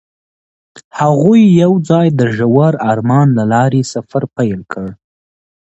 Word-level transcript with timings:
هغوی 0.99 1.41
یوځای 1.63 2.07
د 2.19 2.21
ژور 2.37 2.73
آرمان 2.91 3.27
له 3.37 3.43
لارې 3.53 3.81
سفر 3.93 4.23
پیل 4.35 4.59
کړ. 4.71 4.87